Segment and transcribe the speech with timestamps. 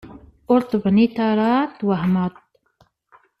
[0.51, 2.33] Ur d-tbaneḍ ara twehmeḍ.